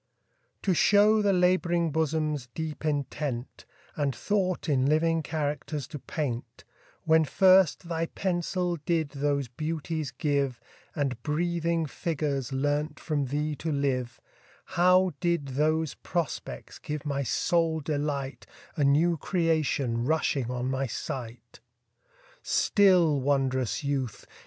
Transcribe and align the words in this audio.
TO 0.63 0.73
show 0.73 1.21
the 1.21 1.31
lab'ring 1.31 1.91
bosom's 1.91 2.47
deep 2.55 2.83
intent, 2.85 3.65
And 3.95 4.15
thought 4.15 4.67
in 4.67 4.87
living 4.87 5.21
characters 5.21 5.85
to 5.89 5.99
paint, 5.99 6.63
When 7.03 7.23
first 7.23 7.87
thy 7.87 8.07
pencil 8.07 8.77
did 8.77 9.09
those 9.09 9.47
beauties 9.47 10.09
give, 10.09 10.59
And 10.95 11.21
breathing 11.21 11.85
figures 11.85 12.51
learnt 12.51 12.99
from 12.99 13.25
thee 13.27 13.55
to 13.57 13.71
live, 13.71 14.19
How 14.73 15.13
did 15.19 15.49
those 15.49 15.93
prospects 15.93 16.79
give 16.79 17.05
my 17.05 17.21
soul 17.21 17.79
delight, 17.79 18.47
A 18.75 18.83
new 18.83 19.17
creation 19.17 20.03
rushing 20.07 20.49
on 20.49 20.67
my 20.71 20.87
sight? 20.87 21.59
Still, 22.41 23.21
wond'rous 23.21 23.83
youth! 23.83 24.25